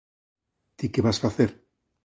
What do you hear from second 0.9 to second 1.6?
que vas facer?